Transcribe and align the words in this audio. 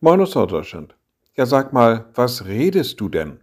Moin 0.00 0.20
aus 0.20 0.36
Norddeutschland. 0.36 0.94
Ja, 1.34 1.44
sag 1.44 1.72
mal, 1.72 2.04
was 2.14 2.46
redest 2.46 3.00
du 3.00 3.08
denn? 3.08 3.40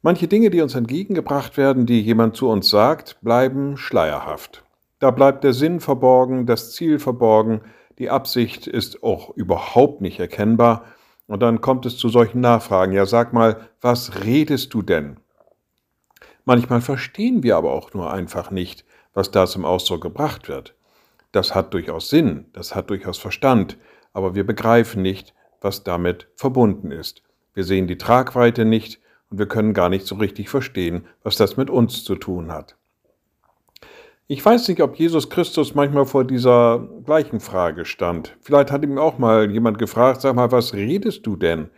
Manche 0.00 0.28
Dinge, 0.28 0.48
die 0.50 0.60
uns 0.60 0.76
entgegengebracht 0.76 1.56
werden, 1.56 1.86
die 1.86 2.00
jemand 2.00 2.36
zu 2.36 2.48
uns 2.48 2.70
sagt, 2.70 3.20
bleiben 3.20 3.76
schleierhaft. 3.76 4.62
Da 5.00 5.10
bleibt 5.10 5.42
der 5.42 5.52
Sinn 5.52 5.80
verborgen, 5.80 6.46
das 6.46 6.72
Ziel 6.72 7.00
verborgen, 7.00 7.62
die 7.98 8.10
Absicht 8.10 8.68
ist 8.68 9.02
auch 9.02 9.30
überhaupt 9.30 10.00
nicht 10.02 10.20
erkennbar. 10.20 10.84
Und 11.26 11.42
dann 11.42 11.60
kommt 11.60 11.84
es 11.84 11.96
zu 11.96 12.08
solchen 12.08 12.40
Nachfragen. 12.40 12.92
Ja, 12.92 13.04
sag 13.04 13.32
mal, 13.32 13.68
was 13.80 14.24
redest 14.24 14.72
du 14.72 14.82
denn? 14.82 15.16
Manchmal 16.44 16.80
verstehen 16.80 17.42
wir 17.42 17.56
aber 17.56 17.72
auch 17.72 17.92
nur 17.92 18.12
einfach 18.12 18.52
nicht, 18.52 18.84
was 19.14 19.32
da 19.32 19.46
zum 19.48 19.64
Ausdruck 19.64 20.02
gebracht 20.02 20.48
wird. 20.48 20.76
Das 21.32 21.56
hat 21.56 21.74
durchaus 21.74 22.08
Sinn, 22.08 22.46
das 22.52 22.76
hat 22.76 22.88
durchaus 22.90 23.18
Verstand, 23.18 23.76
aber 24.14 24.34
wir 24.34 24.46
begreifen 24.46 25.02
nicht, 25.02 25.34
was 25.60 25.84
damit 25.84 26.28
verbunden 26.34 26.90
ist. 26.90 27.22
Wir 27.52 27.64
sehen 27.64 27.86
die 27.86 27.98
Tragweite 27.98 28.64
nicht 28.64 29.00
und 29.28 29.38
wir 29.38 29.46
können 29.46 29.74
gar 29.74 29.90
nicht 29.90 30.06
so 30.06 30.14
richtig 30.14 30.48
verstehen, 30.48 31.06
was 31.22 31.36
das 31.36 31.58
mit 31.58 31.68
uns 31.68 32.04
zu 32.04 32.14
tun 32.14 32.50
hat. 32.50 32.76
Ich 34.26 34.42
weiß 34.42 34.68
nicht, 34.68 34.80
ob 34.80 34.96
Jesus 34.96 35.28
Christus 35.28 35.74
manchmal 35.74 36.06
vor 36.06 36.24
dieser 36.24 36.88
gleichen 37.04 37.40
Frage 37.40 37.84
stand. 37.84 38.34
Vielleicht 38.40 38.72
hat 38.72 38.82
ihm 38.82 38.96
auch 38.96 39.18
mal 39.18 39.50
jemand 39.50 39.78
gefragt, 39.78 40.22
sag 40.22 40.34
mal, 40.34 40.50
was 40.50 40.72
redest 40.72 41.26
du 41.26 41.36
denn? 41.36 41.68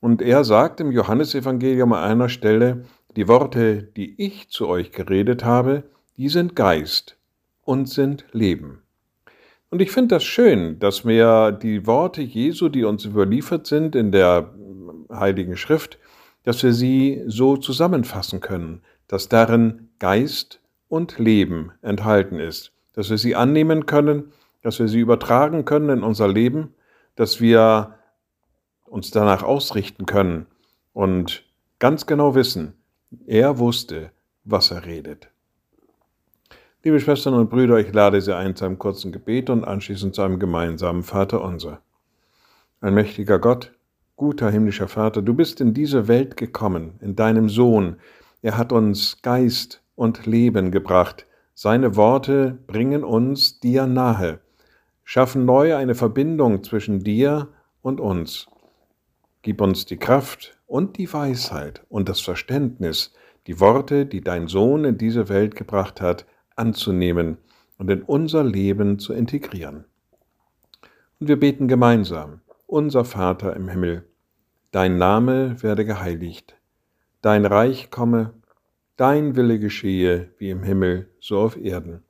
Und 0.00 0.20
er 0.20 0.42
sagt 0.42 0.80
im 0.80 0.90
Johannesevangelium 0.90 1.92
an 1.92 2.02
einer 2.02 2.28
Stelle, 2.28 2.84
die 3.16 3.28
Worte, 3.28 3.82
die 3.82 4.20
ich 4.20 4.48
zu 4.48 4.66
euch 4.66 4.90
geredet 4.90 5.44
habe, 5.44 5.84
die 6.16 6.28
sind 6.28 6.56
Geist 6.56 7.16
und 7.62 7.88
sind 7.88 8.24
Leben. 8.32 8.82
Und 9.70 9.80
ich 9.80 9.92
finde 9.92 10.16
das 10.16 10.24
schön, 10.24 10.80
dass 10.80 11.06
wir 11.06 11.52
die 11.52 11.86
Worte 11.86 12.22
Jesu, 12.22 12.68
die 12.68 12.82
uns 12.82 13.04
überliefert 13.04 13.68
sind 13.68 13.94
in 13.94 14.10
der 14.10 14.52
Heiligen 15.12 15.56
Schrift, 15.56 15.98
dass 16.42 16.62
wir 16.64 16.72
sie 16.72 17.22
so 17.26 17.56
zusammenfassen 17.56 18.40
können, 18.40 18.82
dass 19.06 19.28
darin 19.28 19.88
Geist 20.00 20.60
und 20.88 21.18
Leben 21.18 21.70
enthalten 21.82 22.40
ist, 22.40 22.72
dass 22.94 23.10
wir 23.10 23.18
sie 23.18 23.36
annehmen 23.36 23.86
können, 23.86 24.32
dass 24.62 24.80
wir 24.80 24.88
sie 24.88 24.98
übertragen 24.98 25.64
können 25.64 25.98
in 25.98 26.02
unser 26.02 26.26
Leben, 26.26 26.74
dass 27.14 27.40
wir 27.40 27.94
uns 28.84 29.12
danach 29.12 29.44
ausrichten 29.44 30.04
können 30.04 30.46
und 30.92 31.44
ganz 31.78 32.06
genau 32.06 32.34
wissen, 32.34 32.74
er 33.26 33.58
wusste, 33.58 34.10
was 34.42 34.72
er 34.72 34.84
redet. 34.84 35.30
Liebe 36.82 36.98
Schwestern 36.98 37.34
und 37.34 37.50
Brüder, 37.50 37.78
ich 37.78 37.92
lade 37.92 38.22
Sie 38.22 38.34
ein 38.34 38.56
zu 38.56 38.64
einem 38.64 38.78
kurzen 38.78 39.12
Gebet 39.12 39.50
und 39.50 39.64
anschließend 39.64 40.14
zu 40.14 40.22
einem 40.22 40.38
gemeinsamen 40.38 41.02
Vater 41.02 41.44
unser. 41.44 41.82
Ein 42.80 42.94
mächtiger 42.94 43.38
Gott, 43.38 43.72
guter 44.16 44.50
himmlischer 44.50 44.88
Vater, 44.88 45.20
du 45.20 45.34
bist 45.34 45.60
in 45.60 45.74
diese 45.74 46.08
Welt 46.08 46.38
gekommen, 46.38 46.94
in 47.02 47.16
deinem 47.16 47.50
Sohn. 47.50 47.96
Er 48.40 48.56
hat 48.56 48.72
uns 48.72 49.20
Geist 49.20 49.82
und 49.94 50.24
Leben 50.24 50.70
gebracht. 50.70 51.26
Seine 51.52 51.96
Worte 51.96 52.56
bringen 52.66 53.04
uns 53.04 53.60
dir 53.60 53.86
nahe, 53.86 54.40
schaffen 55.04 55.44
neu 55.44 55.76
eine 55.76 55.94
Verbindung 55.94 56.64
zwischen 56.64 57.00
dir 57.00 57.48
und 57.82 58.00
uns. 58.00 58.46
Gib 59.42 59.60
uns 59.60 59.84
die 59.84 59.98
Kraft 59.98 60.56
und 60.66 60.96
die 60.96 61.12
Weisheit 61.12 61.82
und 61.90 62.08
das 62.08 62.22
Verständnis, 62.22 63.12
die 63.46 63.60
Worte, 63.60 64.06
die 64.06 64.22
dein 64.22 64.48
Sohn 64.48 64.86
in 64.86 64.96
diese 64.96 65.28
Welt 65.28 65.56
gebracht 65.56 66.00
hat, 66.00 66.24
anzunehmen 66.60 67.38
und 67.78 67.90
in 67.90 68.02
unser 68.02 68.44
Leben 68.44 68.98
zu 68.98 69.12
integrieren. 69.14 69.84
Und 71.18 71.28
wir 71.28 71.40
beten 71.40 71.66
gemeinsam, 71.66 72.40
unser 72.66 73.04
Vater 73.04 73.56
im 73.56 73.68
Himmel, 73.68 74.04
dein 74.70 74.98
Name 74.98 75.62
werde 75.62 75.84
geheiligt, 75.84 76.56
dein 77.22 77.46
Reich 77.46 77.90
komme, 77.90 78.34
dein 78.96 79.34
Wille 79.34 79.58
geschehe 79.58 80.28
wie 80.38 80.50
im 80.50 80.62
Himmel, 80.62 81.08
so 81.20 81.38
auf 81.38 81.56
Erden. 81.56 82.02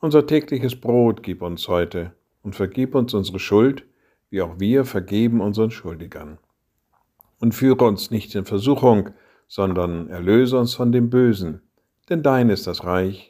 Unser 0.00 0.26
tägliches 0.26 0.80
Brot 0.80 1.22
gib 1.22 1.42
uns 1.42 1.68
heute 1.68 2.12
und 2.42 2.56
vergib 2.56 2.94
uns 2.94 3.12
unsere 3.12 3.38
Schuld, 3.38 3.84
wie 4.30 4.40
auch 4.40 4.58
wir 4.58 4.86
vergeben 4.86 5.40
unseren 5.42 5.70
Schuldigern. 5.70 6.38
Und 7.38 7.54
führe 7.54 7.84
uns 7.84 8.10
nicht 8.10 8.34
in 8.34 8.46
Versuchung, 8.46 9.10
sondern 9.46 10.08
erlöse 10.08 10.58
uns 10.58 10.74
von 10.74 10.90
dem 10.92 11.10
Bösen, 11.10 11.60
denn 12.08 12.22
dein 12.22 12.48
ist 12.48 12.66
das 12.66 12.84
Reich 12.84 13.29